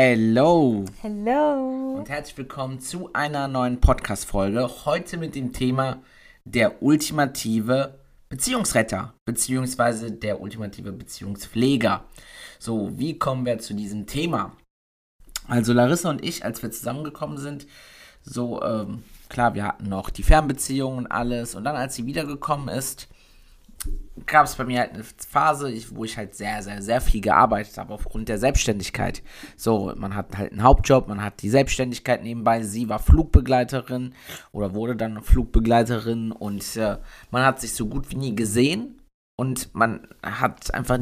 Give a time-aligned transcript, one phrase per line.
[0.00, 1.96] Hello Hello.
[1.96, 4.84] und herzlich willkommen zu einer neuen Podcast-Folge.
[4.84, 6.00] Heute mit dem Thema
[6.44, 7.98] der ultimative
[8.28, 12.04] Beziehungsretter beziehungsweise der ultimative Beziehungspfleger.
[12.60, 14.52] So, wie kommen wir zu diesem Thema?
[15.48, 17.66] Also Larissa und ich, als wir zusammengekommen sind,
[18.22, 22.68] so ähm, klar, wir hatten noch die Fernbeziehung und alles und dann, als sie wiedergekommen
[22.68, 23.08] ist,
[24.26, 27.78] gab es bei mir halt eine Phase, wo ich halt sehr, sehr, sehr viel gearbeitet
[27.78, 29.22] habe aufgrund der Selbstständigkeit.
[29.56, 32.62] So, man hat halt einen Hauptjob, man hat die Selbstständigkeit nebenbei.
[32.62, 34.14] Sie war Flugbegleiterin
[34.52, 36.98] oder wurde dann Flugbegleiterin und äh,
[37.30, 39.00] man hat sich so gut wie nie gesehen
[39.36, 40.98] und man hat einfach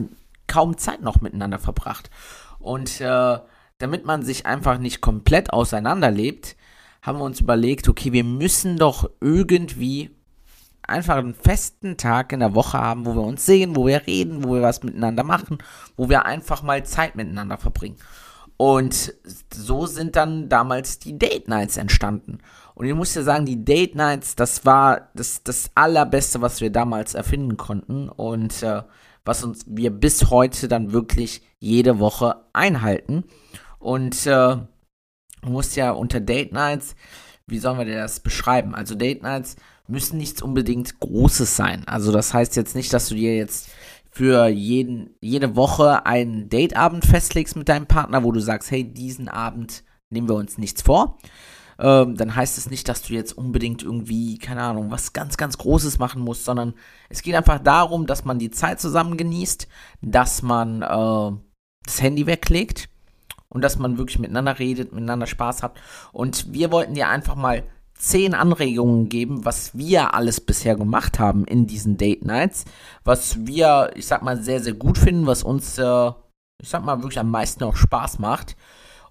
[0.47, 2.11] kaum Zeit noch miteinander verbracht.
[2.59, 3.39] Und äh,
[3.79, 6.57] damit man sich einfach nicht komplett auseinanderlebt,
[7.03, 10.11] haben wir uns überlegt, okay, wir müssen doch irgendwie
[10.87, 14.45] einfach einen festen Tag in der Woche haben, wo wir uns sehen, wo wir reden,
[14.45, 15.59] wo wir was miteinander machen,
[15.97, 17.97] wo wir einfach mal Zeit miteinander verbringen.
[18.57, 19.15] Und
[19.53, 22.39] so sind dann damals die Date Nights entstanden.
[22.75, 26.71] Und ich muss ja sagen, die Date Nights, das war das, das allerbeste, was wir
[26.71, 28.83] damals erfinden konnten und äh,
[29.25, 33.25] was uns wir bis heute dann wirklich jede Woche einhalten.
[33.79, 34.57] Und äh,
[35.43, 36.97] muss ja unter Date Nights,
[37.47, 38.75] wie sollen wir das beschreiben?
[38.75, 39.57] Also Date Nights
[39.89, 41.87] müssen nichts unbedingt Großes sein.
[41.87, 43.69] Also das heißt jetzt nicht, dass du dir jetzt
[44.11, 49.29] für jeden, jede Woche einen Dateabend festlegst mit deinem Partner, wo du sagst, hey, diesen
[49.29, 51.19] Abend nehmen wir uns nichts vor.
[51.79, 55.59] Ähm, dann heißt es nicht, dass du jetzt unbedingt irgendwie, keine Ahnung, was ganz, ganz
[55.59, 56.75] Großes machen musst, sondern
[57.11, 59.69] es geht einfach darum, dass man die Zeit zusammen genießt,
[60.01, 61.39] dass man äh,
[61.85, 62.89] das Handy weglegt
[63.49, 65.79] und dass man wirklich miteinander redet, miteinander Spaß hat.
[66.13, 67.65] Und wir wollten dir einfach mal
[67.99, 72.65] zehn Anregungen geben, was wir alles bisher gemacht haben in diesen Date Nights,
[73.05, 76.11] was wir, ich sag mal, sehr, sehr gut finden, was uns, äh,
[76.61, 78.57] ich sag mal, wirklich am meisten auch Spaß macht.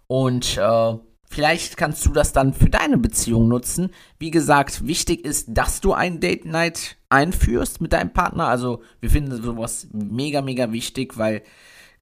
[0.07, 0.97] Und äh,
[1.27, 3.91] vielleicht kannst du das dann für deine Beziehung nutzen.
[4.19, 8.47] Wie gesagt, wichtig ist, dass du ein Date Night einführst mit deinem Partner.
[8.47, 11.41] Also wir finden sowas mega, mega wichtig, weil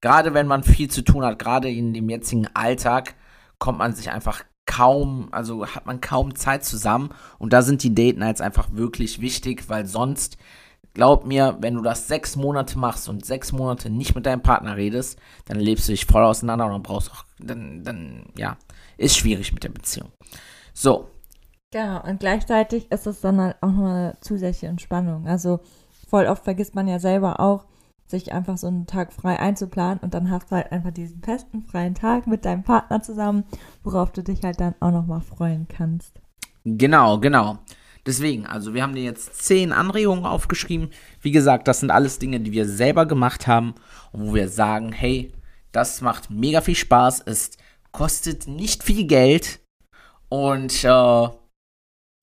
[0.00, 3.14] gerade wenn man viel zu tun hat, gerade in dem jetzigen Alltag,
[3.58, 7.94] kommt man sich einfach kaum, also hat man kaum Zeit zusammen und da sind die
[7.94, 10.38] Date Nights einfach wirklich wichtig, weil sonst,
[10.94, 14.76] glaub mir, wenn du das sechs Monate machst und sechs Monate nicht mit deinem Partner
[14.76, 18.56] redest, dann lebst du dich voll auseinander und dann brauchst auch, dann, dann, ja,
[18.96, 20.10] ist schwierig mit der Beziehung.
[20.72, 21.08] So.
[21.70, 25.26] Genau, und gleichzeitig ist es dann halt auch noch eine zusätzliche Entspannung.
[25.26, 25.60] Also
[26.08, 27.64] voll oft vergisst man ja selber auch,
[28.14, 31.62] sich einfach so einen Tag frei einzuplanen und dann hast du halt einfach diesen festen
[31.62, 33.44] freien Tag mit deinem Partner zusammen,
[33.82, 36.20] worauf du dich halt dann auch nochmal freuen kannst.
[36.64, 37.58] Genau, genau.
[38.06, 40.90] Deswegen, also wir haben dir jetzt zehn Anregungen aufgeschrieben.
[41.20, 43.74] Wie gesagt, das sind alles Dinge, die wir selber gemacht haben
[44.12, 45.32] und wo wir sagen, hey,
[45.72, 47.52] das macht mega viel Spaß, es
[47.92, 49.60] kostet nicht viel Geld
[50.28, 51.28] und äh,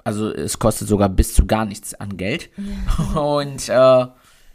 [0.04, 2.50] also es kostet sogar bis zu gar nichts an Geld.
[2.58, 3.22] Ja.
[3.22, 4.08] Und äh,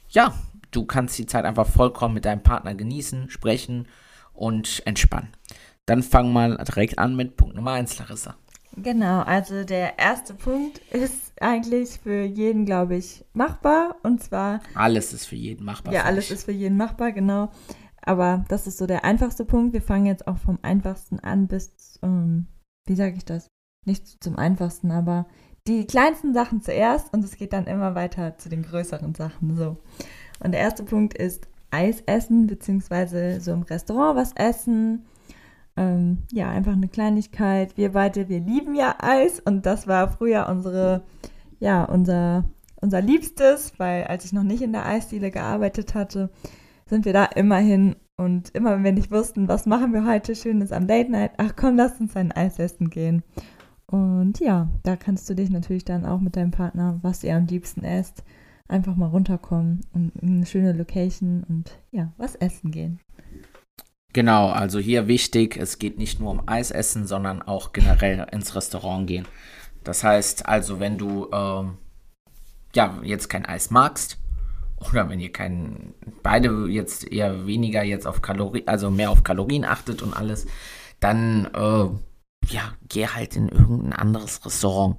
[0.09, 0.35] ja,
[0.77, 3.89] du kannst die Zeit einfach vollkommen mit deinem Partner genießen, sprechen
[4.35, 5.31] und entspannen.
[5.87, 8.37] Dann fangen wir direkt an mit Punkt Nummer 1, Larissa.
[8.77, 13.97] Genau, also der erste Punkt ist eigentlich für jeden, glaube ich, machbar.
[14.03, 14.61] Und zwar.
[14.75, 15.95] Alles ist für jeden machbar.
[15.95, 17.51] Ja, alles ist für jeden machbar, genau.
[18.03, 19.73] Aber das ist so der einfachste Punkt.
[19.73, 22.49] Wir fangen jetzt auch vom einfachsten an bis, ähm,
[22.87, 23.49] wie sage ich das?
[23.87, 25.27] Nicht zum einfachsten, aber
[25.67, 29.57] die kleinsten Sachen zuerst und es geht dann immer weiter zu den größeren Sachen.
[29.57, 29.79] So.
[30.43, 35.07] Und der erste Punkt ist Eis essen, beziehungsweise so im Restaurant was essen.
[35.77, 37.77] Ähm, ja, einfach eine Kleinigkeit.
[37.77, 41.03] Wir beide, wir lieben ja Eis und das war früher unsere,
[41.61, 42.45] ja, unser,
[42.81, 46.31] unser Liebstes, weil als ich noch nicht in der Eisdiele gearbeitet hatte,
[46.87, 50.73] sind wir da immerhin und immer wenn wir nicht wussten, was machen wir heute Schönes
[50.73, 53.23] am Date Night, ach komm, lass uns ein Eis essen gehen.
[53.87, 57.47] Und ja, da kannst du dich natürlich dann auch mit deinem Partner, was ihr am
[57.47, 58.25] liebsten esst,
[58.69, 63.01] einfach mal runterkommen und in eine schöne Location und ja, was essen gehen.
[64.13, 68.55] Genau, also hier wichtig, es geht nicht nur um Eis essen, sondern auch generell ins
[68.55, 69.27] Restaurant gehen.
[69.85, 71.77] Das heißt also, wenn du ähm,
[72.75, 74.19] ja jetzt kein Eis magst
[74.81, 79.65] oder wenn ihr keinen, beide jetzt eher weniger jetzt auf Kalorien, also mehr auf Kalorien
[79.65, 80.47] achtet und alles,
[81.01, 81.89] dann, äh,
[82.49, 84.97] ja, geh halt in irgendein anderes Restaurant.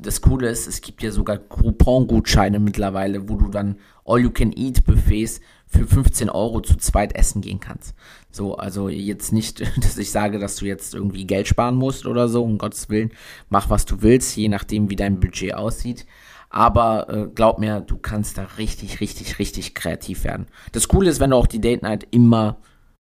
[0.00, 6.30] Das Coole ist, es gibt ja sogar Coupon-Gutscheine mittlerweile, wo du dann All-You-Can-Eat-Buffets für 15
[6.30, 7.94] Euro zu zweit essen gehen kannst.
[8.30, 12.28] So, also jetzt nicht, dass ich sage, dass du jetzt irgendwie Geld sparen musst oder
[12.28, 13.10] so, um Gottes Willen.
[13.50, 16.06] Mach, was du willst, je nachdem, wie dein Budget aussieht.
[16.50, 20.46] Aber äh, glaub mir, du kannst da richtig, richtig, richtig kreativ werden.
[20.72, 22.58] Das Coole ist, wenn du auch die Date Night immer,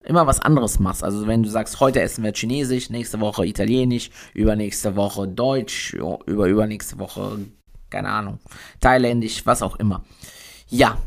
[0.03, 1.03] immer was anderes machst.
[1.03, 6.47] Also wenn du sagst, heute essen wir Chinesisch, nächste Woche Italienisch, übernächste Woche Deutsch, über
[6.47, 7.39] übernächste Woche,
[7.89, 8.39] keine Ahnung,
[8.79, 10.03] Thailändisch, was auch immer.
[10.69, 10.97] Ja.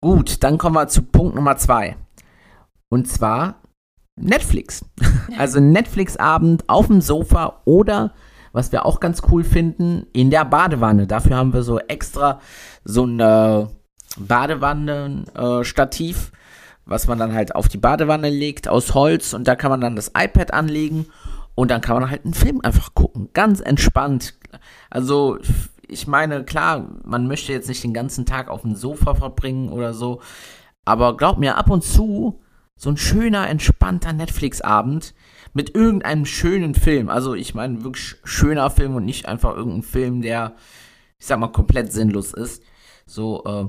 [0.00, 1.96] Gut, dann kommen wir zu Punkt Nummer zwei.
[2.88, 3.62] Und zwar
[4.16, 4.84] Netflix.
[5.36, 8.14] Also Netflix-Abend auf dem Sofa oder
[8.52, 11.06] was wir auch ganz cool finden, in der Badewanne.
[11.06, 12.40] Dafür haben wir so extra
[12.82, 13.66] so ein äh,
[14.18, 16.36] Badewannen-Stativ, äh,
[16.88, 19.94] was man dann halt auf die Badewanne legt aus Holz und da kann man dann
[19.94, 21.06] das iPad anlegen
[21.54, 23.28] und dann kann man halt einen Film einfach gucken.
[23.34, 24.34] Ganz entspannt.
[24.90, 25.38] Also,
[25.86, 29.92] ich meine, klar, man möchte jetzt nicht den ganzen Tag auf dem Sofa verbringen oder
[29.92, 30.20] so,
[30.84, 32.40] aber glaub mir, ab und zu
[32.74, 35.12] so ein schöner, entspannter Netflix-Abend
[35.52, 37.08] mit irgendeinem schönen Film.
[37.10, 40.54] Also ich meine wirklich schöner Film und nicht einfach irgendein Film, der,
[41.18, 42.62] ich sag mal, komplett sinnlos ist.
[43.04, 43.66] So, äh,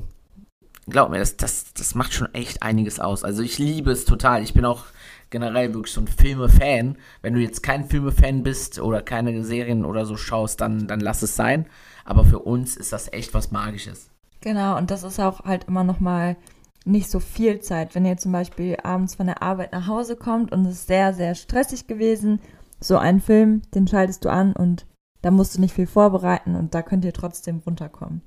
[0.90, 3.24] glaub mir, das, das, das macht schon echt einiges aus.
[3.24, 4.44] Also ich liebe es total.
[4.44, 4.86] Ich bin auch
[5.30, 6.98] generell wirklich so ein Filme-Fan.
[7.22, 11.22] Wenn du jetzt kein Filme-Fan bist oder keine Serien oder so schaust, dann, dann lass
[11.22, 11.66] es sein.
[12.06, 14.10] Aber für uns ist das echt was Magisches.
[14.42, 16.38] Genau, und das ist auch halt immer noch mal
[16.86, 17.94] nicht so viel Zeit.
[17.94, 21.14] Wenn ihr zum Beispiel abends von der Arbeit nach Hause kommt und es ist sehr,
[21.14, 22.40] sehr stressig gewesen,
[22.80, 24.86] so ein Film, den schaltest du an und
[25.22, 28.22] da musst du nicht viel vorbereiten und da könnt ihr trotzdem runterkommen.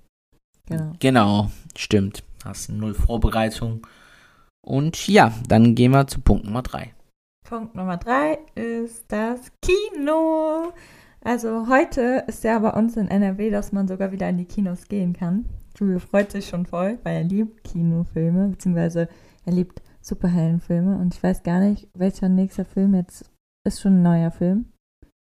[0.66, 0.92] Genau.
[1.00, 2.22] Genau, stimmt.
[2.44, 3.86] Hast null Vorbereitung.
[4.64, 6.94] Und ja, dann gehen wir zu Punkt Nummer drei.
[7.44, 10.72] Punkt Nummer drei ist das Kino.
[11.24, 14.88] Also heute ist ja bei uns in NRW, dass man sogar wieder in die Kinos
[14.88, 15.44] gehen kann.
[15.78, 19.08] Julio freut sich schon voll, weil er liebt Kinofilme, beziehungsweise
[19.44, 20.96] er liebt Superheldenfilme.
[20.96, 23.30] Und ich weiß gar nicht, welcher nächster Film jetzt
[23.64, 24.66] ist schon ein neuer Film.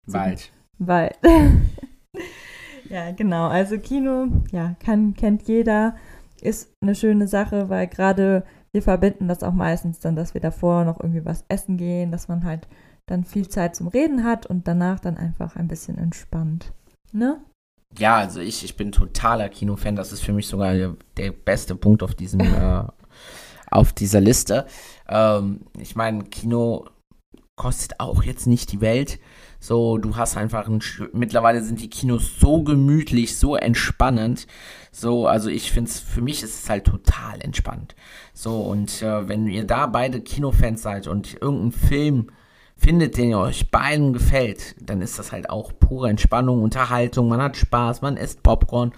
[0.08, 0.52] Wald.
[0.80, 1.18] Wald.
[2.90, 3.48] ja, genau.
[3.48, 5.96] Also Kino, ja, kann, kennt jeder.
[6.42, 10.86] Ist eine schöne Sache, weil gerade wir verbinden das auch meistens dann, dass wir davor
[10.86, 12.68] noch irgendwie was essen gehen, dass man halt
[13.06, 16.72] dann viel Zeit zum Reden hat und danach dann einfach ein bisschen entspannt.
[17.12, 17.42] Ne?
[17.98, 19.96] Ja, also ich, ich bin totaler Kinofan.
[19.96, 20.74] Das ist für mich sogar
[21.18, 22.84] der, beste Punkt auf diesem äh,
[23.70, 24.66] auf dieser Liste.
[25.08, 26.86] Ähm, ich meine, Kino
[27.62, 29.20] kostet auch jetzt nicht die Welt.
[29.60, 30.82] So, du hast einfach ein.
[31.14, 34.48] Mittlerweile sind die Kinos so gemütlich, so entspannend.
[34.92, 37.96] So, also ich finde es, für mich ist es halt total entspannt.
[38.34, 42.32] So, und äh, wenn ihr da beide Kinofans seid und irgendein Film
[42.76, 47.58] findet, den euch beiden gefällt, dann ist das halt auch pure Entspannung, Unterhaltung, man hat
[47.58, 48.92] Spaß, man isst Popcorn,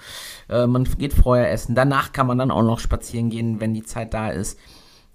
[0.47, 3.83] äh, man geht vorher essen, danach kann man dann auch noch spazieren gehen, wenn die
[3.83, 4.57] Zeit da ist.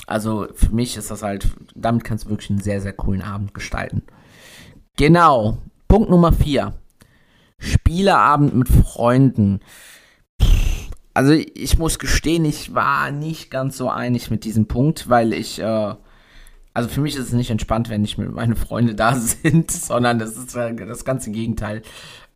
[0.07, 3.55] Also für mich ist das halt, damit kannst du wirklich einen sehr, sehr coolen Abend
[3.55, 4.03] gestalten.
[4.97, 6.75] Genau, Punkt Nummer 4.
[7.59, 9.61] Spieleabend mit Freunden.
[11.13, 15.59] Also ich muss gestehen, ich war nicht ganz so einig mit diesem Punkt, weil ich
[15.59, 15.95] äh,
[16.79, 20.21] also für mich ist es nicht entspannt, wenn nicht mit meine Freunde da sind, sondern
[20.21, 21.83] das ist das ganze Gegenteil.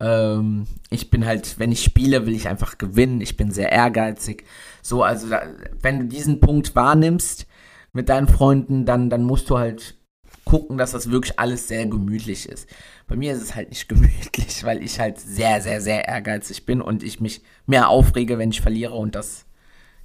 [0.00, 3.20] Ähm, ich bin halt, wenn ich spiele, will ich einfach gewinnen.
[3.20, 4.44] Ich bin sehr ehrgeizig.
[4.82, 5.42] So, also da,
[5.80, 7.46] wenn du diesen Punkt wahrnimmst
[7.92, 9.96] mit deinen Freunden, dann, dann musst du halt
[10.44, 12.68] gucken, dass das wirklich alles sehr gemütlich ist.
[13.06, 16.80] Bei mir ist es halt nicht gemütlich, weil ich halt sehr, sehr, sehr ehrgeizig bin
[16.80, 19.46] und ich mich mehr aufrege, wenn ich verliere und das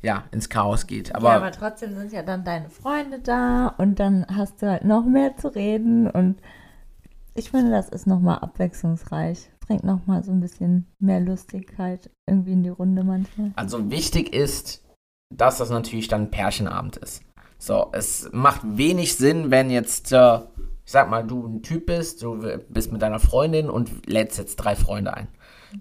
[0.01, 1.15] ja, ins Chaos geht.
[1.15, 4.83] Aber, ja, aber trotzdem sind ja dann deine Freunde da und dann hast du halt
[4.83, 6.39] noch mehr zu reden und
[7.33, 9.49] ich finde, das ist nochmal abwechslungsreich.
[9.59, 13.51] Bringt nochmal so ein bisschen mehr Lustigkeit irgendwie in die Runde manchmal.
[13.55, 14.83] Also wichtig ist,
[15.29, 17.21] dass das natürlich dann ein Pärchenabend ist.
[17.57, 20.35] So, es macht wenig Sinn, wenn jetzt, äh,
[20.85, 24.57] ich sag mal, du ein Typ bist, du bist mit deiner Freundin und lädst jetzt
[24.57, 25.27] drei Freunde ein.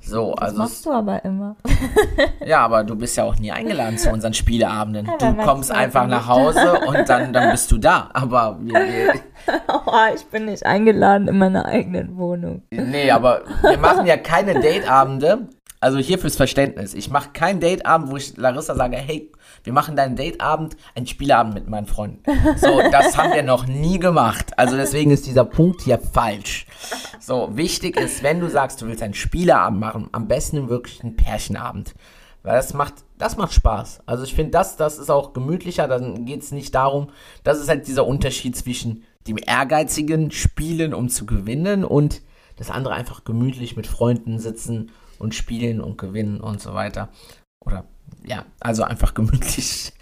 [0.01, 1.57] So, das also machst du aber immer.
[2.45, 5.07] ja, aber du bist ja auch nie eingeladen zu unseren Spieleabenden.
[5.07, 8.11] Ja, du kommst einfach nach Hause und dann, dann bist du da.
[8.13, 9.15] Aber wir, wir
[9.87, 12.63] oh, ich bin nicht eingeladen in meiner eigenen Wohnung.
[12.71, 15.49] Nee, aber wir machen ja keine Dateabende.
[15.79, 16.95] Also hier fürs Verständnis.
[16.95, 19.31] Ich mache keinen Dateabend, wo ich Larissa sage, hey,
[19.67, 22.23] wir machen deinen Dateabend, einen Spieleabend mit meinen Freunden.
[22.57, 24.57] So, das haben wir noch nie gemacht.
[24.57, 26.67] Also deswegen ist dieser Punkt hier falsch.
[27.19, 31.17] So, wichtig ist, wenn du sagst, du willst einen Spieleabend machen, am besten wirklich einen
[31.17, 31.97] Pärchenabend.
[32.45, 34.03] Weil das macht, das macht Spaß.
[34.07, 35.89] Also ich finde, das, das ist auch gemütlicher.
[35.89, 37.09] Dann geht es nicht darum,
[37.43, 42.23] das ist halt dieser Unterschied zwischen dem ehrgeizigen Spielen, um zu gewinnen, und
[42.55, 47.09] das andere einfach gemütlich mit Freunden sitzen und spielen und gewinnen und so weiter.
[47.59, 47.85] Oder
[48.27, 49.93] ja, also einfach gemütlich.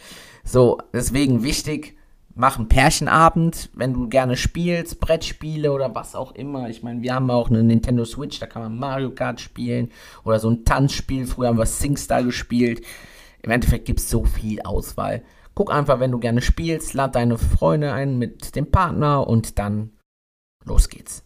[0.44, 1.96] So, deswegen wichtig,
[2.34, 6.68] mach einen Pärchenabend, wenn du gerne spielst, Brettspiele oder was auch immer.
[6.68, 9.90] Ich meine, wir haben auch eine Nintendo Switch, da kann man Mario Kart spielen
[10.24, 11.26] oder so ein Tanzspiel.
[11.26, 12.84] Früher haben wir SingStar gespielt.
[13.42, 15.22] Im Endeffekt gibt es so viel Auswahl.
[15.54, 19.92] Guck einfach, wenn du gerne spielst, lad deine Freunde ein mit dem Partner und dann
[20.64, 21.24] los geht's.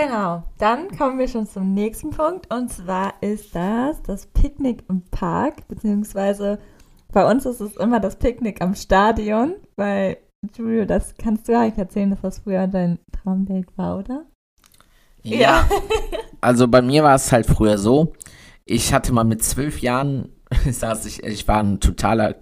[0.00, 5.02] Genau, dann kommen wir schon zum nächsten Punkt und zwar ist das das Picknick im
[5.10, 6.60] Park, beziehungsweise
[7.12, 10.18] bei uns ist es immer das Picknick am Stadion, weil
[10.56, 14.24] Julio, das kannst du ja nicht erzählen, dass das früher dein Traumdate war, oder?
[15.24, 15.36] Ja.
[15.36, 15.68] ja.
[16.40, 18.12] also bei mir war es halt früher so,
[18.66, 20.28] ich hatte mal mit zwölf Jahren,
[20.70, 22.36] saß ich, ich war ein totaler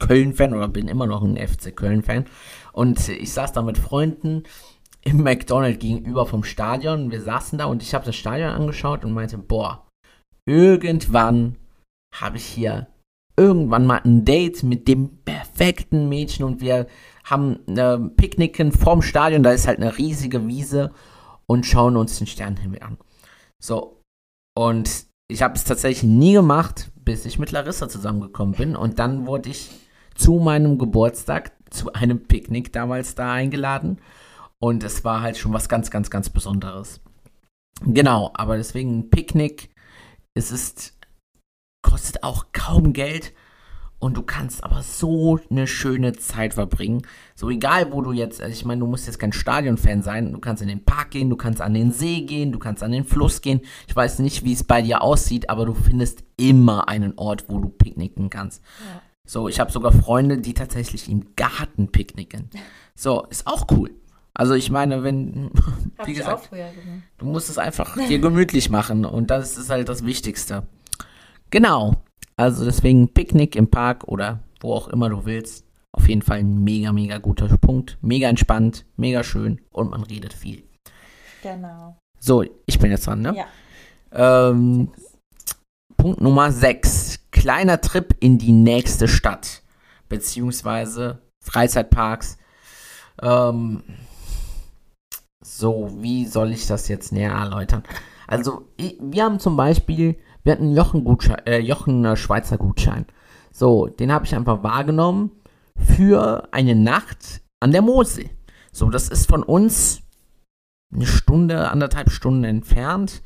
[0.00, 2.24] Köln-Fan oder bin immer noch ein FC Köln-Fan
[2.72, 4.42] und ich saß da mit Freunden
[5.06, 7.12] im McDonald's gegenüber vom Stadion.
[7.12, 9.86] Wir saßen da und ich habe das Stadion angeschaut und meinte, boah,
[10.46, 11.56] irgendwann
[12.12, 12.88] habe ich hier
[13.36, 16.88] irgendwann mal ein Date mit dem perfekten Mädchen und wir
[17.22, 20.92] haben äh, Picknicken vorm Stadion, da ist halt eine riesige Wiese
[21.46, 22.98] und schauen uns den Sternenhimmel an.
[23.62, 24.02] So,
[24.56, 29.26] und ich habe es tatsächlich nie gemacht, bis ich mit Larissa zusammengekommen bin und dann
[29.26, 29.70] wurde ich
[30.16, 33.98] zu meinem Geburtstag zu einem Picknick damals da eingeladen
[34.58, 37.00] und es war halt schon was ganz, ganz, ganz Besonderes.
[37.82, 39.70] Genau, aber deswegen Picknick,
[40.34, 40.98] es ist,
[41.82, 43.34] kostet auch kaum Geld
[43.98, 47.02] und du kannst aber so eine schöne Zeit verbringen.
[47.34, 50.38] So egal, wo du jetzt, also ich meine, du musst jetzt kein Stadionfan sein, du
[50.38, 53.04] kannst in den Park gehen, du kannst an den See gehen, du kannst an den
[53.04, 53.60] Fluss gehen.
[53.88, 57.58] Ich weiß nicht, wie es bei dir aussieht, aber du findest immer einen Ort, wo
[57.58, 58.62] du picknicken kannst.
[58.80, 59.02] Ja.
[59.26, 62.48] So, ich habe sogar Freunde, die tatsächlich im Garten picknicken.
[62.94, 63.90] So, ist auch cool.
[64.38, 65.50] Also ich meine, wenn,
[66.04, 66.50] wie gesagt,
[67.16, 70.64] du musst es einfach dir gemütlich machen und das ist halt das Wichtigste.
[71.48, 71.96] Genau.
[72.36, 75.64] Also deswegen Picknick im Park oder wo auch immer du willst.
[75.92, 77.96] Auf jeden Fall ein mega, mega guter Punkt.
[78.02, 80.64] Mega entspannt, mega schön und man redet viel.
[81.42, 81.96] Genau.
[82.20, 83.34] So, ich bin jetzt dran, ne?
[84.12, 84.50] Ja.
[84.50, 84.92] Ähm,
[85.96, 87.20] Punkt Nummer 6.
[87.30, 89.62] Kleiner Trip in die nächste Stadt.
[90.10, 92.36] Beziehungsweise Freizeitparks.
[93.22, 93.82] Ähm,
[95.46, 97.84] so, wie soll ich das jetzt näher erläutern?
[98.26, 103.06] Also, wir haben zum Beispiel, wir hatten Jochen, Gutschein, äh, Jochen Schweizer Gutschein.
[103.52, 105.30] So, den habe ich einfach wahrgenommen
[105.78, 108.28] für eine Nacht an der Mosel.
[108.72, 110.02] So, das ist von uns
[110.92, 113.22] eine Stunde, anderthalb Stunden entfernt,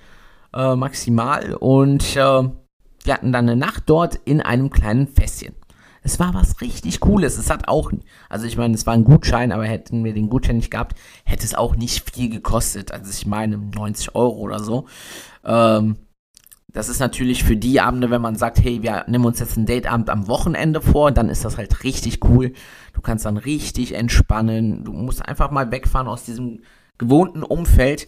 [0.54, 1.54] äh, maximal.
[1.54, 5.54] Und äh, wir hatten dann eine Nacht dort in einem kleinen Fässchen.
[6.02, 7.38] Es war was richtig Cooles.
[7.38, 7.92] Es hat auch,
[8.28, 11.44] also ich meine, es war ein Gutschein, aber hätten wir den Gutschein nicht gehabt, hätte
[11.44, 12.92] es auch nicht viel gekostet.
[12.92, 14.86] Also ich meine 90 Euro oder so.
[15.44, 15.96] Ähm,
[16.72, 19.66] das ist natürlich für die Abende, wenn man sagt, hey, wir nehmen uns jetzt einen
[19.66, 22.52] Dateabend am Wochenende vor, dann ist das halt richtig cool.
[22.92, 24.84] Du kannst dann richtig entspannen.
[24.84, 26.60] Du musst einfach mal wegfahren aus diesem
[26.96, 28.06] gewohnten Umfeld.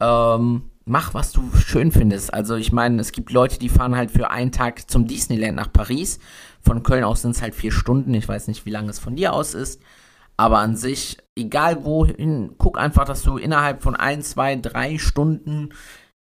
[0.00, 2.32] Ähm, mach, was du schön findest.
[2.32, 5.72] Also ich meine, es gibt Leute, die fahren halt für einen Tag zum Disneyland nach
[5.72, 6.18] Paris.
[6.60, 8.14] Von Köln aus sind es halt vier Stunden.
[8.14, 9.80] Ich weiß nicht, wie lange es von dir aus ist.
[10.36, 15.70] Aber an sich, egal wohin, guck einfach, dass du innerhalb von ein, zwei, drei Stunden,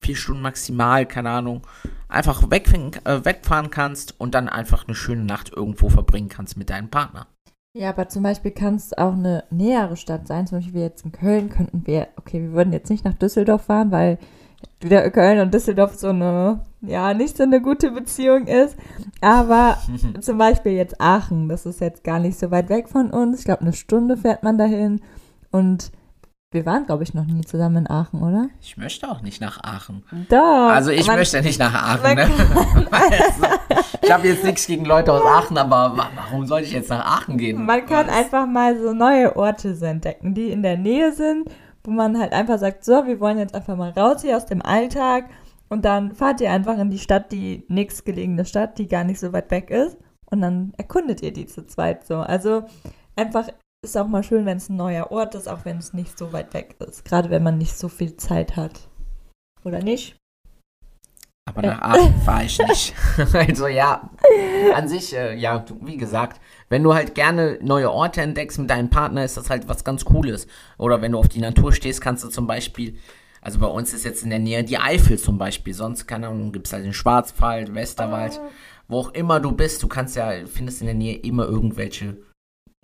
[0.01, 1.65] vier Stunden maximal, keine Ahnung,
[2.09, 6.89] einfach äh, wegfahren kannst und dann einfach eine schöne Nacht irgendwo verbringen kannst mit deinem
[6.89, 7.29] Partner.
[7.77, 10.49] Ja, aber zum Beispiel kann es auch eine nähere Stadt sein.
[10.49, 13.93] Zum Beispiel jetzt in Köln könnten wir, okay, wir würden jetzt nicht nach Düsseldorf fahren,
[13.93, 14.19] weil
[14.81, 18.77] wieder Köln und Düsseldorf so eine, ja, nicht so eine gute Beziehung ist.
[19.21, 19.79] Aber
[20.21, 23.41] zum Beispiel jetzt Aachen, das ist jetzt gar nicht so weit weg von uns.
[23.41, 25.01] Ich glaube, eine Stunde fährt man dahin.
[25.51, 25.91] Und
[26.51, 28.49] wir waren, glaube ich, noch nie zusammen in Aachen, oder?
[28.63, 30.03] Ich möchte auch nicht nach Aachen.
[30.31, 30.71] Doch.
[30.71, 32.15] Also ich man, möchte nicht nach Aachen.
[32.15, 32.23] Ne?
[32.91, 33.47] also,
[34.01, 37.37] ich habe jetzt nichts gegen Leute aus Aachen, aber warum sollte ich jetzt nach Aachen
[37.37, 37.67] gehen?
[37.67, 38.17] Man kann Was?
[38.17, 41.51] einfach mal so neue Orte entdecken, die in der Nähe sind
[41.89, 44.61] wo man halt einfach sagt, so, wir wollen jetzt einfach mal raus hier aus dem
[44.61, 45.25] Alltag
[45.71, 49.33] und dann fahrt ihr einfach in die Stadt, die nächstgelegene Stadt, die gar nicht so
[49.33, 49.97] weit weg ist
[50.31, 52.17] und dann erkundet ihr die zu zweit so.
[52.17, 52.65] Also
[53.17, 53.49] einfach
[53.83, 56.35] ist auch mal schön, wenn es ein neuer Ort ist, auch wenn es nicht so
[56.35, 57.07] weit weg ist.
[57.07, 58.91] Gerade wenn man nicht so viel Zeit hat.
[59.65, 60.19] Oder nicht?
[61.49, 62.95] Aber nach Aachen fahre ich nicht.
[63.33, 64.11] also ja,
[64.75, 68.91] an sich, äh, ja, wie gesagt, wenn du halt gerne neue Orte entdeckst mit deinem
[68.91, 70.47] Partner, ist das halt was ganz Cooles.
[70.77, 72.99] Oder wenn du auf die Natur stehst, kannst du zum Beispiel,
[73.41, 76.53] also bei uns ist jetzt in der Nähe die Eifel zum Beispiel, sonst, keine Ahnung,
[76.53, 78.41] gibt es halt den Schwarzwald, Westerwald.
[78.89, 82.19] wo auch immer du bist, du kannst ja, findest in der Nähe immer irgendwelche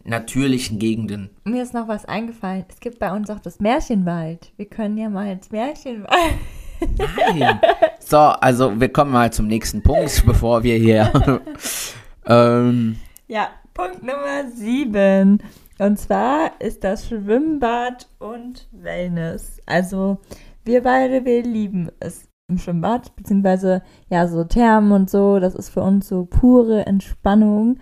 [0.05, 1.31] natürlichen Gegenden.
[1.45, 2.65] Mir ist noch was eingefallen.
[2.69, 4.53] Es gibt bei uns auch das Märchenwald.
[4.57, 6.35] Wir können ja mal ins Märchenwald.
[6.99, 7.61] Nein.
[8.15, 11.11] So, also wir kommen mal zum nächsten Punkt, bevor wir hier.
[12.27, 12.95] ähm,
[13.27, 15.43] ja, Punkt Nummer 7.
[15.81, 19.61] Und zwar ist das Schwimmbad und Wellness.
[19.67, 20.19] Also
[20.65, 25.41] wir beide, wir lieben es im Schwimmbad, beziehungsweise ja so Thermen und so.
[25.41, 27.81] Das ist für uns so pure Entspannung.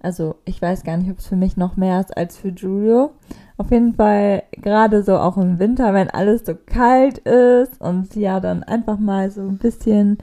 [0.00, 3.12] Also ich weiß gar nicht, ob es für mich noch mehr ist als für Julio.
[3.56, 8.40] Auf jeden Fall gerade so auch im Winter, wenn alles so kalt ist und ja,
[8.40, 10.18] dann einfach mal so ein bisschen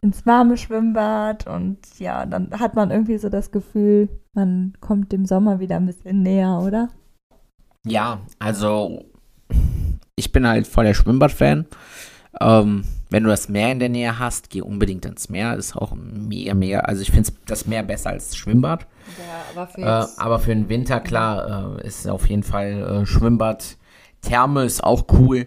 [0.00, 5.26] ins warme Schwimmbad und ja, dann hat man irgendwie so das Gefühl, man kommt dem
[5.26, 6.88] Sommer wieder ein bisschen näher, oder?
[7.84, 9.04] Ja, also
[10.16, 11.66] ich bin halt voll der Schwimmbad-Fan.
[12.40, 15.54] Ähm, wenn du das Meer in der Nähe hast, geh unbedingt ins Meer.
[15.54, 16.80] Das ist auch mega, mega.
[16.80, 18.86] Also ich finde das Meer besser als das Schwimmbad.
[19.18, 23.06] Ja, aber für, äh, aber für den Winter, klar, äh, ist auf jeden Fall äh,
[23.06, 23.76] Schwimmbad.
[24.22, 25.46] Therme ist auch cool.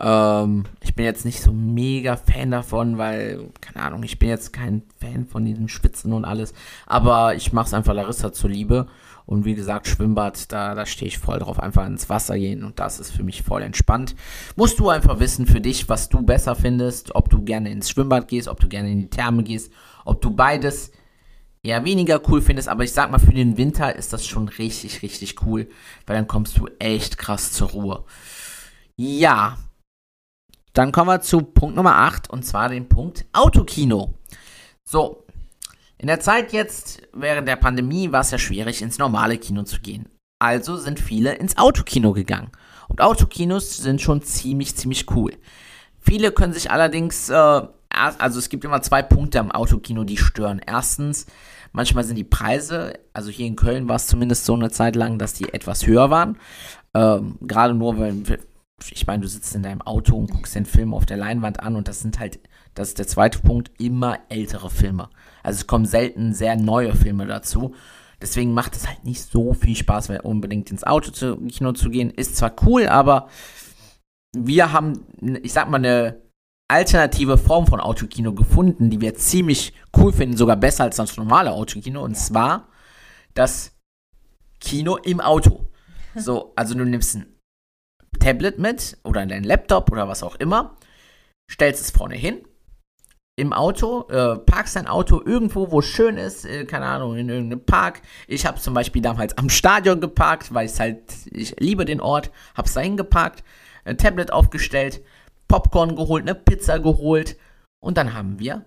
[0.00, 4.52] Ähm, ich bin jetzt nicht so mega Fan davon, weil, keine Ahnung, ich bin jetzt
[4.52, 6.52] kein Fan von diesen Spitzen und alles.
[6.84, 8.88] Aber ich mache es einfach Larissa zuliebe.
[9.26, 11.58] Und wie gesagt, Schwimmbad, da, da stehe ich voll drauf.
[11.58, 14.14] Einfach ins Wasser gehen und das ist für mich voll entspannt.
[14.56, 17.14] Musst du einfach wissen für dich, was du besser findest.
[17.14, 19.72] Ob du gerne ins Schwimmbad gehst, ob du gerne in die Therme gehst,
[20.04, 20.92] ob du beides
[21.62, 22.68] eher weniger cool findest.
[22.68, 25.68] Aber ich sag mal, für den Winter ist das schon richtig, richtig cool.
[26.06, 28.04] Weil dann kommst du echt krass zur Ruhe.
[28.96, 29.56] Ja.
[30.74, 34.14] Dann kommen wir zu Punkt Nummer 8 und zwar den Punkt Autokino.
[34.84, 35.23] So,
[35.98, 39.80] in der Zeit jetzt, während der Pandemie, war es ja schwierig, ins normale Kino zu
[39.80, 40.08] gehen.
[40.38, 42.50] Also sind viele ins Autokino gegangen.
[42.88, 45.32] Und Autokinos sind schon ziemlich, ziemlich cool.
[46.00, 50.60] Viele können sich allerdings, äh, also es gibt immer zwei Punkte am Autokino, die stören.
[50.66, 51.26] Erstens,
[51.72, 55.18] manchmal sind die Preise, also hier in Köln war es zumindest so eine Zeit lang,
[55.18, 56.36] dass die etwas höher waren.
[56.92, 58.24] Ähm, Gerade nur, wenn,
[58.90, 61.76] ich meine, du sitzt in deinem Auto und guckst den Film auf der Leinwand an
[61.76, 62.40] und das sind halt,
[62.74, 65.08] das ist der zweite Punkt, immer ältere Filme.
[65.42, 67.74] Also es kommen selten sehr neue Filme dazu.
[68.20, 71.90] Deswegen macht es halt nicht so viel Spaß, weil unbedingt ins Auto zu, Kino zu
[71.90, 72.10] gehen.
[72.10, 73.28] Ist zwar cool, aber
[74.36, 75.04] wir haben,
[75.42, 76.22] ich sag mal, eine
[76.68, 81.52] alternative Form von Autokino gefunden, die wir ziemlich cool finden, sogar besser als das normale
[81.52, 82.02] Autokino.
[82.02, 82.68] Und zwar
[83.34, 83.72] das
[84.60, 85.68] Kino im Auto.
[86.16, 87.26] So, also du nimmst ein
[88.20, 90.76] Tablet mit oder dein Laptop oder was auch immer,
[91.50, 92.44] stellst es vorne hin
[93.36, 97.28] im Auto, äh, parkst dein Auto irgendwo, wo es schön ist, äh, keine Ahnung, in
[97.28, 98.02] irgendeinem Park.
[98.28, 102.30] Ich habe zum Beispiel damals am Stadion geparkt, weil ich halt, ich liebe den Ort,
[102.54, 103.42] hab's dahin geparkt,
[103.84, 105.02] ein Tablet aufgestellt,
[105.48, 107.36] Popcorn geholt, eine Pizza geholt
[107.80, 108.64] und dann haben wir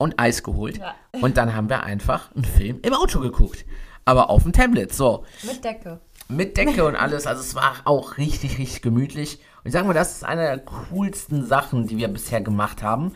[0.00, 0.94] und Eis geholt ja.
[1.20, 3.64] und dann haben wir einfach einen Film im Auto geguckt,
[4.04, 5.24] aber auf dem Tablet, so.
[5.44, 6.00] Mit Decke.
[6.28, 10.16] Mit Decke und alles, also es war auch richtig, richtig gemütlich ich sage mal, das
[10.16, 13.12] ist eine der coolsten Sachen, die wir bisher gemacht haben.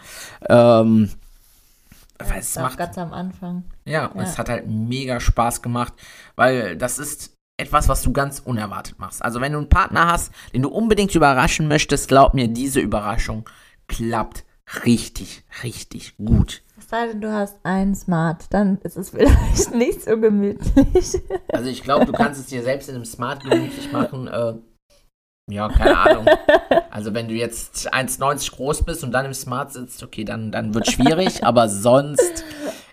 [0.51, 1.11] Ähm,
[2.21, 3.65] ja, es macht ganz am Anfang.
[3.87, 5.95] Ja, ja, es hat halt mega Spaß gemacht,
[6.37, 9.25] weil das ist etwas, was du ganz unerwartet machst.
[9.25, 13.49] Also wenn du einen Partner hast, den du unbedingt überraschen möchtest, glaub mir, diese Überraschung
[13.89, 14.45] klappt
[14.85, 16.63] richtig, richtig gut.
[16.79, 21.19] Es sei denn, du hast einen Smart, dann ist es vielleicht nicht so gemütlich.
[21.51, 24.29] Also ich glaube, du kannst es dir selbst in einem Smart gemütlich machen.
[24.29, 24.55] Äh,
[25.53, 26.27] ja, keine Ahnung.
[26.91, 30.75] Also wenn du jetzt 1,90 groß bist und dann im Smart sitzt, okay, dann, dann
[30.75, 32.45] wird schwierig, aber sonst,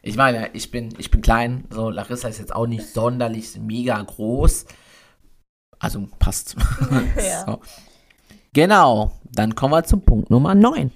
[0.01, 4.01] ich meine, ich bin, ich bin klein, so Larissa ist jetzt auch nicht sonderlich mega
[4.01, 4.65] groß.
[5.79, 6.55] Also passt.
[7.17, 7.45] Ja.
[7.45, 7.59] so.
[8.53, 10.91] Genau, dann kommen wir zum Punkt Nummer 9.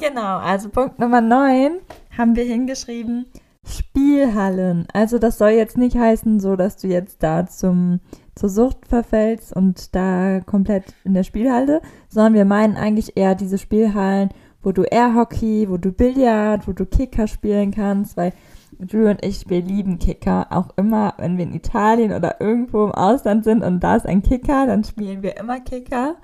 [0.00, 1.80] Genau, also Punkt Nummer 9
[2.16, 3.26] haben wir hingeschrieben,
[3.66, 4.86] Spielhallen.
[4.92, 8.00] Also das soll jetzt nicht heißen, so dass du jetzt da zum
[8.38, 13.58] zur Sucht verfällst und da komplett in der Spielhalle, sondern wir meinen eigentlich eher diese
[13.58, 14.30] Spielhallen,
[14.62, 18.32] wo du Airhockey, wo du Billard, wo du Kicker spielen kannst, weil
[18.78, 20.46] Drew und ich, wir lieben Kicker.
[20.50, 24.22] Auch immer, wenn wir in Italien oder irgendwo im Ausland sind und da ist ein
[24.22, 26.16] Kicker, dann spielen wir immer Kicker.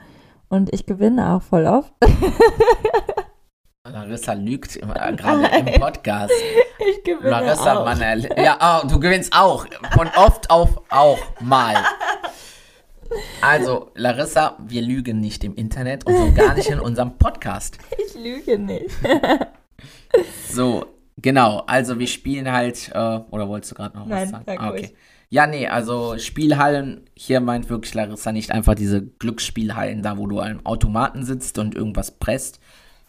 [0.48, 1.92] Und ich gewinne auch voll oft.
[3.86, 6.32] Larissa lügt äh, gerade im Podcast.
[6.76, 7.84] Ich gewinne Larissa, auch.
[7.84, 8.00] Mann,
[8.36, 9.64] ja, oh, du gewinnst auch.
[9.92, 11.76] Von oft auf auch mal.
[13.40, 17.78] Also, Larissa, wir lügen nicht im Internet und so gar nicht in unserem Podcast.
[18.06, 18.90] Ich lüge nicht.
[20.50, 20.86] so,
[21.18, 21.62] genau.
[21.66, 24.58] Also, wir spielen halt, äh, oder wolltest du gerade noch Nein, was sagen?
[24.58, 24.94] Ah, okay.
[25.30, 30.40] Ja, nee, also Spielhallen, hier meint wirklich Larissa nicht einfach diese Glücksspielhallen, da wo du
[30.40, 32.60] am Automaten sitzt und irgendwas presst,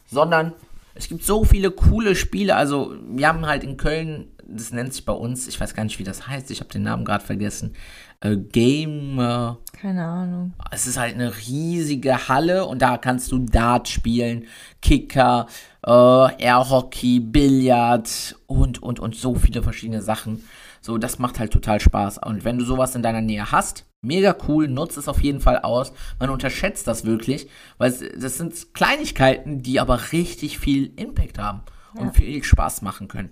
[0.06, 0.54] sondern
[0.94, 2.56] es gibt so viele coole Spiele.
[2.56, 6.00] Also, wir haben halt in Köln das nennt sich bei uns, ich weiß gar nicht,
[6.00, 7.76] wie das heißt, ich habe den Namen gerade vergessen,
[8.22, 9.20] äh, Game.
[9.20, 10.54] Äh, Keine Ahnung.
[10.72, 14.46] Es ist halt eine riesige Halle und da kannst du Dart spielen,
[14.82, 15.48] Kicker,
[15.86, 20.44] äh, Airhockey, Billard und, und, und so viele verschiedene Sachen.
[20.82, 22.20] So, das macht halt total Spaß.
[22.20, 25.60] Und wenn du sowas in deiner Nähe hast, mega cool, nutzt es auf jeden Fall
[25.60, 25.94] aus.
[26.20, 31.62] Man unterschätzt das wirklich, weil es, das sind Kleinigkeiten, die aber richtig viel Impact haben
[31.96, 33.32] und viel Spaß machen können.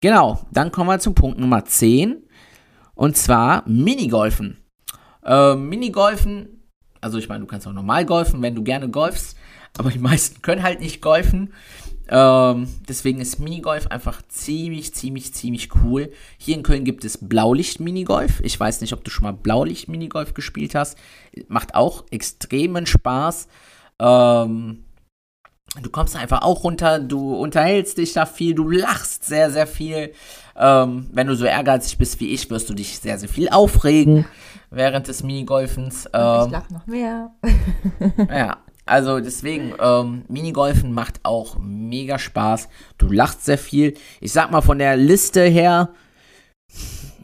[0.00, 2.22] Genau, dann kommen wir zum Punkt Nummer 10.
[2.94, 4.58] Und zwar Minigolfen.
[5.24, 6.62] Äh, Minigolfen,
[7.00, 9.36] also ich meine, du kannst auch normal golfen, wenn du gerne golfst,
[9.78, 11.52] aber die meisten können halt nicht golfen.
[12.10, 16.10] Ähm, deswegen ist Minigolf einfach ziemlich, ziemlich, ziemlich cool.
[16.38, 18.40] Hier in Köln gibt es Blaulicht-Minigolf.
[18.42, 20.96] Ich weiß nicht, ob du schon mal Blaulicht-Minigolf gespielt hast.
[21.48, 23.48] Macht auch extremen Spaß.
[24.00, 24.84] Ähm,
[25.82, 30.12] du kommst einfach auch runter, du unterhältst dich da viel, du lachst sehr, sehr viel.
[30.56, 34.26] Ähm, wenn du so ehrgeizig bist wie ich, wirst du dich sehr, sehr viel aufregen
[34.70, 36.08] während des Minigolfens.
[36.12, 37.32] Ähm, ich lach noch mehr.
[38.30, 42.68] ja, also deswegen, ähm, Minigolfen macht auch mega Spaß.
[42.96, 43.94] Du lachst sehr viel.
[44.20, 45.90] Ich sag mal von der Liste her,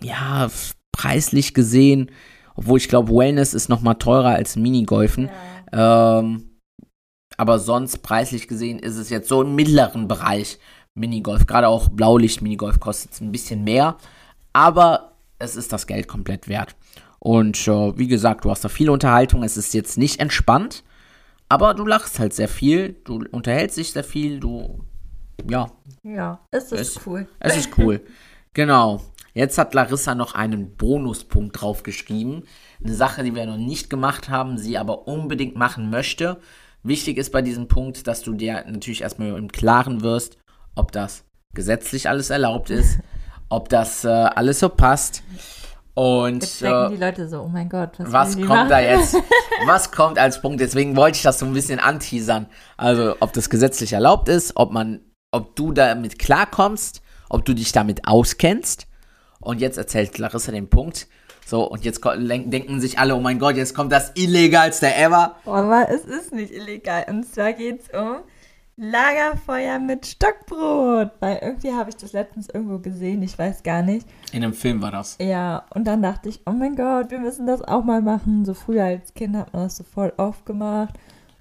[0.03, 0.49] ja,
[0.93, 2.11] preislich gesehen,
[2.55, 5.31] obwohl ich glaube, Wellness ist noch mal teurer als Minigolfen.
[5.73, 6.21] Ja.
[6.21, 6.51] Ähm,
[7.37, 10.59] aber sonst preislich gesehen ist es jetzt so im mittleren Bereich
[10.95, 11.47] Minigolf.
[11.47, 13.97] Gerade auch Blaulicht-Minigolf kostet es ein bisschen mehr.
[14.53, 16.77] Aber es ist das Geld komplett wert.
[17.19, 19.43] Und äh, wie gesagt, du hast da viel Unterhaltung.
[19.43, 20.85] Es ist jetzt nicht entspannt.
[21.49, 24.85] Aber du lachst halt sehr viel, du unterhältst dich sehr viel, du.
[25.49, 25.71] Ja.
[26.03, 27.29] Ja, es ist es, cool.
[27.39, 28.01] Es ist cool.
[28.55, 29.01] genau.
[29.35, 32.45] Jetzt hat Larissa noch einen Bonuspunkt draufgeschrieben.
[32.83, 36.41] Eine Sache, die wir noch nicht gemacht haben, sie aber unbedingt machen möchte.
[36.85, 40.39] Wichtig ist bei diesem Punkt, dass du dir natürlich erstmal im Klaren wirst,
[40.77, 43.01] ob das gesetzlich alles erlaubt ist,
[43.49, 45.23] ob das äh, alles so passt.
[45.95, 48.69] Und jetzt denken äh, die Leute so, oh mein Gott, was, was kommt machen?
[48.69, 49.17] da jetzt?
[49.67, 50.61] Was kommt als Punkt?
[50.61, 52.47] Deswegen wollte ich das so ein bisschen anteasern.
[52.77, 57.71] Also, ob das gesetzlich erlaubt ist, ob man, ob du damit klarkommst, ob du dich
[57.73, 58.89] damit auskennst.
[59.41, 61.07] Und jetzt erzählt Larissa den Punkt.
[61.47, 65.37] So, und jetzt denken sich alle, oh mein Gott, jetzt kommt das illegalste ever.
[65.47, 67.07] Aber es ist nicht illegal.
[67.09, 68.23] Und zwar geht es um
[68.77, 71.11] Lagerfeuer mit Stockbrot.
[71.21, 74.07] Weil irgendwie habe ich das letztens irgendwo gesehen, ich weiß gar nicht.
[74.33, 75.17] In einem Film war das.
[75.21, 78.45] Ja, und dann dachte ich, oh mein Gott, wir müssen das auch mal machen.
[78.45, 80.95] So früher als Kind hat man das so voll oft gemacht.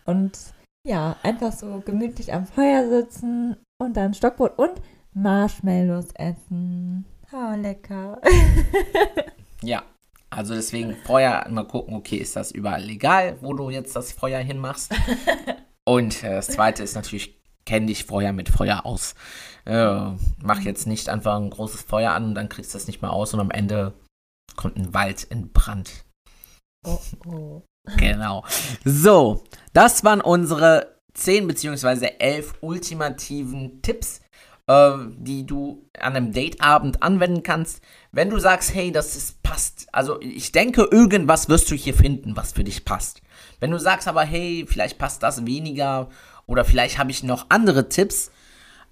[0.05, 0.37] Und
[0.85, 4.73] ja, einfach so gemütlich am Feuer sitzen und dann Stockbrot und
[5.13, 7.05] Marshmallows essen.
[7.31, 8.21] Oh, lecker.
[9.61, 9.83] ja,
[10.29, 14.39] also deswegen vorher mal gucken, okay, ist das überall legal, wo du jetzt das Feuer
[14.39, 14.93] hinmachst?
[15.85, 19.15] Und äh, das zweite ist natürlich, kenn dich vorher mit Feuer aus.
[19.65, 23.01] Äh, mach jetzt nicht einfach ein großes Feuer an und dann kriegst du das nicht
[23.01, 23.93] mehr aus und am Ende
[24.55, 26.05] kommt ein Wald in Brand.
[26.85, 27.61] Oh, oh.
[27.97, 28.45] Genau.
[28.85, 29.43] So,
[29.73, 32.11] das waren unsere 10 bzw.
[32.17, 34.21] 11 ultimativen Tipps,
[34.67, 37.81] äh, die du an einem Dateabend anwenden kannst.
[38.11, 42.37] Wenn du sagst, hey, das ist, passt, also ich denke, irgendwas wirst du hier finden,
[42.37, 43.21] was für dich passt.
[43.63, 46.09] Wenn du sagst aber, hey, vielleicht passt das weniger
[46.47, 48.29] oder vielleicht habe ich noch andere Tipps,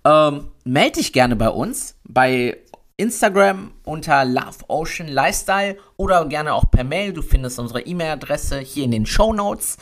[0.06, 2.58] ähm, melde dich gerne bei uns, bei
[2.96, 7.12] Instagram unter Love Ocean Lifestyle oder gerne auch per Mail.
[7.12, 9.76] Du findest unsere E-Mail-Adresse hier in den Show Notes.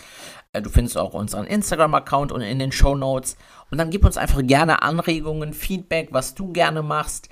[0.54, 3.38] Äh, du findest auch unseren Instagram-Account und in den Show Notes.
[3.70, 7.30] Und dann gib uns einfach gerne Anregungen, Feedback, was du gerne machst.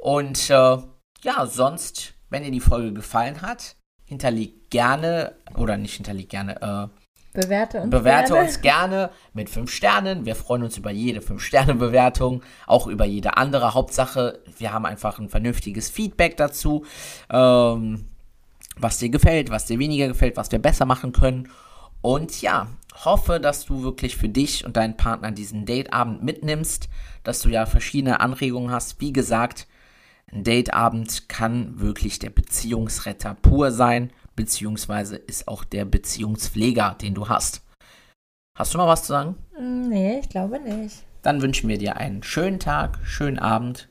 [0.00, 0.54] Und äh,
[1.24, 6.99] ja, sonst, wenn dir die Folge gefallen hat, hinterleg gerne, oder nicht hinterleg gerne, äh,
[7.32, 8.46] Bewerte uns Bewerte gerne.
[8.46, 10.26] uns gerne mit 5 Sternen.
[10.26, 13.74] Wir freuen uns über jede 5-Sterne-Bewertung, auch über jede andere.
[13.74, 16.84] Hauptsache, wir haben einfach ein vernünftiges Feedback dazu,
[17.30, 18.06] ähm,
[18.76, 21.48] was dir gefällt, was dir weniger gefällt, was wir besser machen können.
[22.02, 22.66] Und ja,
[23.04, 26.88] hoffe, dass du wirklich für dich und deinen Partner diesen Dateabend mitnimmst,
[27.22, 29.00] dass du ja verschiedene Anregungen hast.
[29.00, 29.68] Wie gesagt,
[30.32, 34.10] ein Dateabend kann wirklich der Beziehungsretter pur sein
[34.40, 37.60] beziehungsweise ist auch der Beziehungspfleger, den du hast.
[38.56, 39.34] Hast du noch was zu sagen?
[39.58, 41.04] Mm, nee, ich glaube nicht.
[41.20, 43.90] Dann wünschen wir dir einen schönen Tag, schönen Abend.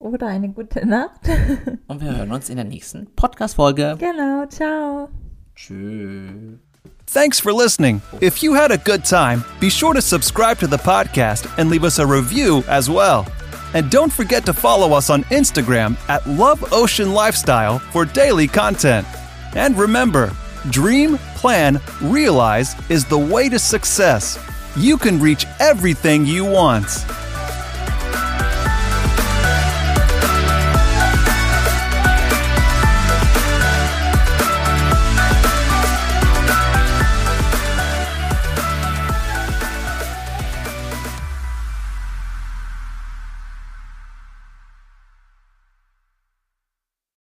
[0.00, 1.20] Oder eine gute Nacht.
[1.86, 3.96] Und wir hören uns in der nächsten Podcast-Folge.
[4.00, 5.10] Genau, ciao.
[5.54, 6.58] Tschüss.
[7.06, 8.02] Thanks for listening.
[8.20, 11.84] If you had a good time, be sure to subscribe to the podcast and leave
[11.84, 13.26] us a review as well.
[13.74, 19.06] And don't forget to follow us on Instagram at Love Ocean Lifestyle for daily content.
[19.54, 20.32] And remember,
[20.70, 24.38] dream, plan, realize is the way to success.
[24.76, 26.86] You can reach everything you want.